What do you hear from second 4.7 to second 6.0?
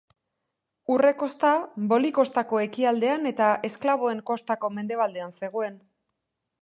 mendebaldean zegoen.